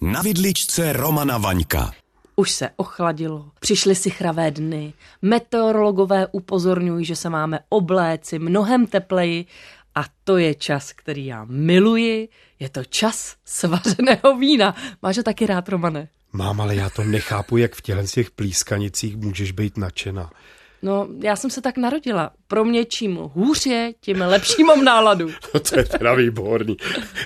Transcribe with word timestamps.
Na 0.00 0.22
vidličce 0.22 0.92
Romana 0.92 1.38
Vaňka. 1.38 1.92
Už 2.36 2.50
se 2.50 2.70
ochladilo, 2.76 3.50
přišly 3.60 3.94
si 3.94 4.10
chravé 4.10 4.50
dny, 4.50 4.92
meteorologové 5.22 6.26
upozorňují, 6.32 7.04
že 7.04 7.16
se 7.16 7.30
máme 7.30 7.58
obléci 7.68 8.38
mnohem 8.38 8.86
tepleji 8.86 9.46
a 9.94 10.04
to 10.24 10.36
je 10.36 10.54
čas, 10.54 10.92
který 10.92 11.26
já 11.26 11.44
miluji, 11.44 12.28
je 12.60 12.68
to 12.68 12.84
čas 12.84 13.36
svařeného 13.44 14.38
vína. 14.38 14.74
Máš 15.02 15.16
ho 15.16 15.22
taky 15.22 15.46
rád, 15.46 15.68
Romane? 15.68 16.08
Mám, 16.32 16.60
ale 16.60 16.76
já 16.76 16.90
to 16.90 17.04
nechápu, 17.04 17.56
jak 17.56 17.74
v 17.74 17.82
těchto 17.82 18.02
těch 18.06 18.30
plískanicích 18.30 19.16
můžeš 19.16 19.52
být 19.52 19.76
nadšená. 19.76 20.30
No, 20.82 21.08
já 21.22 21.36
jsem 21.36 21.50
se 21.50 21.62
tak 21.62 21.76
narodila. 21.76 22.30
Pro 22.46 22.64
mě 22.64 22.84
čím 22.84 23.16
hůř 23.16 23.66
je, 23.66 23.92
tím 24.00 24.20
lepší 24.20 24.64
mám 24.64 24.84
náladu. 24.84 25.28
No 25.54 25.60
to 25.60 25.78
je 25.78 25.84
teda 25.84 26.14
výborný. 26.14 26.76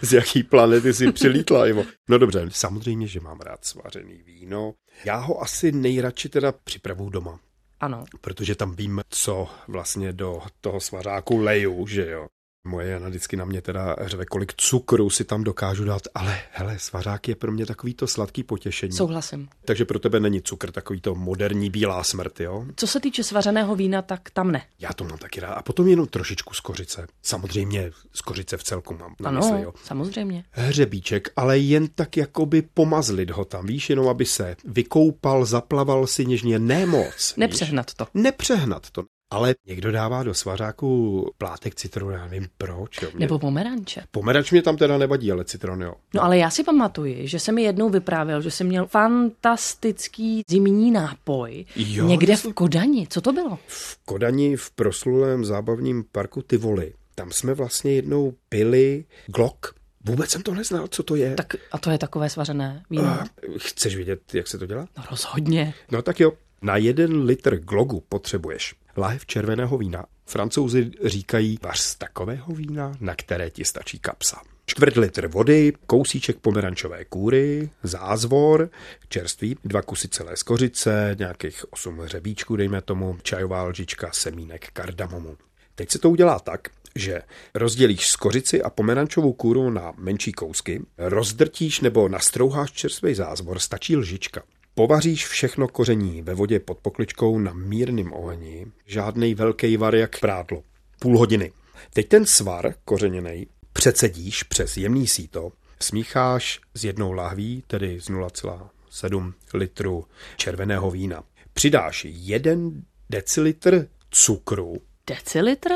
Z 0.03 0.13
jaký 0.13 0.43
planety 0.43 0.95
si 0.95 1.13
přilítla, 1.13 1.67
Ivo? 1.67 1.85
No 2.09 2.19
dobře, 2.19 2.47
samozřejmě, 2.49 3.07
že 3.07 3.21
mám 3.21 3.41
rád 3.41 3.65
svařený 3.65 4.23
víno. 4.23 4.75
Já 5.05 5.17
ho 5.17 5.43
asi 5.43 5.73
nejradši 5.73 6.29
teda 6.29 6.53
připravu 6.65 7.11
doma. 7.11 7.41
Ano. 7.81 8.05
Protože 8.21 8.55
tam 8.55 8.77
vím, 8.77 9.01
co 9.09 9.49
vlastně 9.69 10.13
do 10.13 10.43
toho 10.61 10.81
svařáku 10.81 11.37
leju, 11.37 11.87
že 11.87 12.11
jo. 12.11 12.27
Moje 12.65 12.89
Jana 12.89 13.09
vždycky 13.09 13.37
na 13.37 13.45
mě 13.45 13.63
teda 13.63 13.97
řve, 14.01 14.25
kolik 14.27 14.55
cukru 14.57 15.11
si 15.11 15.25
tam 15.25 15.45
dokážu 15.45 15.85
dát, 15.85 16.03
ale 16.15 16.39
hele, 16.51 16.79
svařák 16.79 17.29
je 17.29 17.37
pro 17.37 17.53
mě 17.53 17.67
takový 17.67 17.95
to 17.95 18.07
sladký 18.07 18.43
potěšení. 18.43 18.93
Souhlasím. 18.93 19.49
Takže 19.65 19.85
pro 19.85 19.99
tebe 19.99 20.21
není 20.21 20.43
cukr 20.43 20.73
takový 20.73 21.01
to 21.01 21.15
moderní 21.15 21.71
bílá 21.71 22.05
smrt, 22.05 22.41
jo? 22.41 22.67
Co 22.77 22.87
se 22.87 23.01
týče 23.01 23.25
svařeného 23.25 23.77
vína, 23.77 24.03
tak 24.03 24.31
tam 24.31 24.53
ne. 24.53 24.63
Já 24.79 24.93
to 24.93 25.05
mám 25.05 25.19
taky 25.19 25.41
rád. 25.41 25.53
A 25.53 25.63
potom 25.63 25.89
jenom 25.89 26.07
trošičku 26.07 26.55
z 26.55 26.61
kořice. 26.61 27.07
Samozřejmě 27.23 27.91
z 28.13 28.21
kořice 28.21 28.57
v 28.57 28.65
celku 28.65 28.95
mám 28.95 29.15
na 29.21 29.29
ano, 29.29 29.41
mysli, 29.41 29.63
jo. 29.63 29.73
samozřejmě. 29.85 30.45
Hřebíček, 30.51 31.29
ale 31.37 31.59
jen 31.59 31.89
tak 31.89 32.17
jakoby 32.17 32.63
pomazlit 32.63 33.31
ho 33.31 33.45
tam, 33.45 33.67
víš, 33.67 33.91
jenom 33.91 34.09
aby 34.09 34.25
se 34.25 34.57
vykoupal, 34.65 35.45
zaplaval 35.45 36.07
si 36.07 36.27
něžně, 36.27 36.59
nemoc. 36.59 37.35
Nepřehnat 37.37 37.91
víš? 37.91 37.95
to. 37.95 38.07
Nepřehnat 38.15 38.91
to. 38.91 39.03
Ale 39.33 39.55
někdo 39.67 39.93
dává 39.93 40.23
do 40.23 40.35
svařáku 40.35 41.31
plátek 41.39 41.75
citronu, 41.75 42.11
já 42.11 42.25
nevím 42.25 42.49
proč. 42.59 43.03
Jo. 43.03 43.09
Mě... 43.15 43.27
Nebo 43.27 43.39
pomeranče. 43.39 44.03
Pomeranč 44.11 44.51
mě 44.51 44.63
tam 44.63 44.77
teda 44.77 44.99
nevadí, 44.99 45.33
ale 45.33 45.45
citron 45.45 45.83
jo. 45.83 45.95
No 46.15 46.25
ale 46.25 46.39
já 46.39 46.51
si 46.51 46.65
pamatuji, 46.65 47.29
že 47.29 47.39
se 47.39 47.53
mi 47.53 47.63
jednou 47.63 47.91
vyprávěl, 47.91 48.43
že 48.43 48.51
jsem 48.51 48.67
měl 48.67 48.87
fantastický 48.87 50.43
zimní 50.49 50.91
nápoj 50.91 51.65
Jo, 51.77 52.07
někde 52.07 52.37
to 52.37 52.51
v 52.51 52.55
Kodani. 52.55 53.07
Co 53.11 53.21
to 53.21 53.33
bylo? 53.33 53.59
V 53.67 53.99
Kodani 54.05 54.57
v 54.57 54.71
proslulém 54.71 55.45
zábavním 55.45 56.05
parku 56.13 56.43
Tivoli. 56.43 56.95
Tam 57.15 57.33
jsme 57.33 57.55
vlastně 57.55 57.93
jednou 57.93 58.33
pili 58.49 59.05
glok. 59.27 59.75
Vůbec 60.05 60.31
jsem 60.31 60.43
to 60.43 60.55
neznal, 60.55 60.89
co 60.89 61.03
to 61.03 61.17
je. 61.17 61.35
Tak 61.35 61.55
a 61.73 61.79
to 61.79 61.91
je 61.91 61.99
takové 61.99 62.31
svařené 62.31 62.83
víno. 62.91 63.05
A 63.05 63.25
chceš 63.59 63.97
vědět, 63.97 64.35
jak 64.35 64.49
se 64.49 64.59
to 64.59 64.67
dělá? 64.67 64.87
No 64.99 65.05
rozhodně. 65.11 65.75
No 65.91 66.03
tak 66.03 66.21
jo. 66.21 66.33
Na 66.65 66.77
jeden 66.77 67.25
litr 67.25 67.57
glogu 67.57 68.03
potřebuješ 68.09 68.75
láhev 68.97 69.27
červeného 69.27 69.79
vína. 69.79 70.05
Francouzi 70.27 70.91
říkají 71.05 71.59
vař 71.63 71.79
z 71.79 71.95
takového 71.95 72.55
vína, 72.55 72.93
na 73.01 73.15
které 73.15 73.51
ti 73.51 73.65
stačí 73.65 73.99
kapsa. 73.99 74.41
Čtvrt 74.67 74.97
litr 74.97 75.27
vody, 75.27 75.73
kousíček 75.87 76.39
pomerančové 76.39 77.05
kůry, 77.05 77.71
zázvor, 77.83 78.71
čerství, 79.09 79.57
dva 79.65 79.83
kusy 79.83 80.09
celé 80.09 80.37
skořice, 80.37 81.17
nějakých 81.19 81.73
osm 81.73 81.99
hřebíčků, 81.99 82.57
dejme 82.57 82.81
tomu, 82.83 83.19
čajová 83.23 83.63
lžička 83.63 84.11
semínek 84.13 84.69
kardamomu. 84.73 85.37
Teď 85.75 85.91
se 85.91 85.99
to 85.99 86.11
udělá 86.11 86.39
tak, 86.39 86.69
že 86.97 87.23
rozdělíš 87.55 88.09
skořici 88.09 88.63
a 88.63 88.71
pomerančovou 88.71 89.33
kůru 89.33 89.71
na 89.71 89.93
menší 89.97 90.33
kousky, 90.33 90.83
rozdrtíš 90.99 91.81
nebo 91.81 92.09
nastrouháš 92.09 92.73
čerstvý 92.73 93.15
zázvor, 93.15 93.59
stačí 93.59 93.97
lžička. 93.97 94.43
Povaříš 94.75 95.27
všechno 95.27 95.69
koření 95.69 96.23
ve 96.23 96.35
vodě 96.35 96.61
pod 96.61 96.79
pokličkou 96.79 97.39
na 97.39 97.53
mírném 97.53 98.13
ohni, 98.13 98.67
žádný 98.87 99.35
velký 99.35 99.77
var 99.77 99.95
jak 99.95 100.21
prádlo. 100.21 100.63
Půl 100.99 101.19
hodiny. 101.19 101.53
Teď 101.93 102.09
ten 102.09 102.27
svar 102.27 102.75
kořeněný 102.85 103.47
přecedíš 103.73 104.43
přes 104.43 104.77
jemný 104.77 105.07
síto, 105.07 105.53
smícháš 105.81 106.61
s 106.75 106.85
jednou 106.85 107.13
lahví, 107.13 107.65
tedy 107.67 108.01
z 108.01 108.11
0,7 108.11 109.33
litru 109.55 110.05
červeného 110.37 110.91
vína. 110.91 111.25
Přidáš 111.53 112.07
jeden 112.09 112.83
decilitr 113.11 113.89
cukru, 114.11 114.77
Decilitr? 115.07 115.71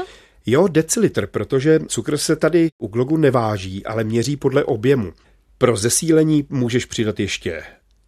Jo, 0.46 0.68
decilitr, 0.68 1.26
protože 1.26 1.80
cukr 1.88 2.16
se 2.16 2.36
tady 2.36 2.68
u 2.78 2.86
glogu 2.86 3.16
neváží, 3.16 3.86
ale 3.86 4.04
měří 4.04 4.36
podle 4.36 4.64
objemu. 4.64 5.12
Pro 5.58 5.76
zesílení 5.76 6.46
můžeš 6.50 6.84
přidat 6.84 7.20
ještě 7.20 7.62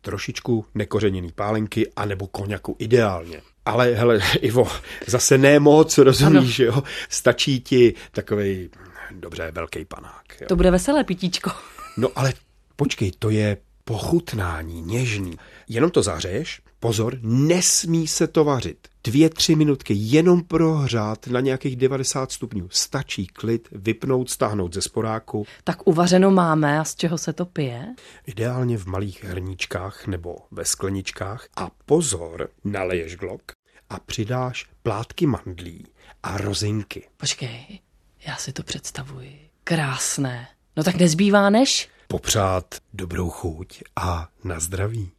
trošičku 0.08 0.64
nekořeněný 0.74 1.32
pálenky 1.32 1.92
anebo 1.96 2.26
koněku 2.26 2.76
ideálně. 2.78 3.42
Ale 3.64 3.94
hele, 3.94 4.20
Ivo, 4.41 4.69
zase 5.06 5.38
ne 5.38 5.60
moc, 5.60 5.98
rozumíš, 5.98 6.58
jo? 6.58 6.82
Stačí 7.08 7.60
ti 7.60 7.94
takovej, 8.12 8.70
dobře, 9.10 9.50
velký 9.50 9.84
panák. 9.84 10.24
Jo? 10.41 10.47
To 10.48 10.56
bude 10.56 10.70
veselé 10.70 11.04
pitíčko. 11.04 11.50
No 11.97 12.08
ale 12.14 12.32
počkej, 12.76 13.12
to 13.18 13.30
je 13.30 13.56
pochutnání, 13.88 14.82
něžný. 14.82 15.38
Jenom 15.69 15.91
to 15.91 16.03
zahřeješ, 16.03 16.62
pozor, 16.81 17.19
nesmí 17.22 18.06
se 18.06 18.26
to 18.26 18.44
vařit. 18.44 18.88
Dvě, 19.04 19.31
tři 19.31 19.56
minutky 19.56 19.94
jenom 19.97 20.43
prohřát 20.43 21.26
na 21.26 21.41
nějakých 21.41 21.76
90 21.76 22.32
stupňů. 22.32 22.69
Stačí 22.71 23.27
klid, 23.27 23.69
vypnout, 23.72 24.31
stáhnout 24.31 24.75
ze 24.75 24.82
sporáku, 24.82 25.47
Tak 25.65 25.87
uvařeno 25.87 26.31
máme 26.31 26.81
a 26.81 26.84
z 26.84 26.94
čeho 26.94 27.19
se 27.19 27.32
to 27.32 27.47
pije? 27.47 27.94
ideálně 28.27 28.78
v 28.78 28.87
malých 28.87 29.25
hrníčkách 29.25 30.06
nebo 30.06 30.37
ve 30.50 30.65
skleničkách. 30.65 31.48
A 31.56 31.71
pozor, 31.87 32.48
naleješ 32.65 33.16
glok 33.16 33.43
a 33.91 34.00
přidáš 34.00 34.66
plátky 34.82 35.27
mandlí 35.27 35.87
a 36.22 36.37
rozinky. 36.38 37.09
Počkej, 37.16 37.81
já 38.27 38.37
si 38.37 38.53
to 38.53 38.62
představuji. 38.62 39.48
Krásné. 39.65 40.48
No 40.77 40.84
tak 40.84 40.94
nezbývá 40.94 41.50
než... 41.50 41.88
Popřát 42.10 42.74
dobrou 42.92 43.30
chuť 43.30 43.82
a 43.96 44.28
na 44.44 44.60
zdraví. 44.60 45.10